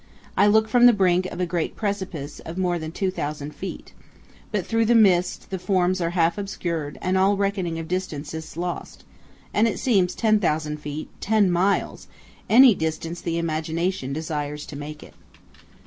I 0.35 0.47
look 0.47 0.67
from 0.67 0.87
the 0.87 0.93
brink 0.93 1.27
of 1.27 1.39
a 1.39 1.45
great 1.45 1.75
precipice 1.75 2.39
of 2.39 2.57
more 2.57 2.79
than 2.79 2.91
2,000 2.91 3.53
feet; 3.53 3.93
but 4.51 4.65
through 4.65 4.85
the 4.85 4.95
mist 4.95 5.51
the 5.51 5.59
forms 5.59 6.01
are 6.01 6.09
half 6.09 6.39
obscured 6.39 6.97
and 7.03 7.19
all 7.19 7.37
reckoning 7.37 7.77
of 7.77 7.87
distance 7.87 8.33
is 8.33 8.57
lost, 8.57 9.03
and 9.53 9.67
it 9.67 9.77
seems 9.77 10.15
10,000 10.15 10.77
feet, 10.79 11.07
ten 11.19 11.51
miles 11.51 12.07
any 12.49 12.73
distance 12.73 13.21
the 13.21 13.37
imagination 13.37 14.11
desires 14.11 14.65
to 14.65 14.75
make 14.75 15.03
it. 15.03 15.13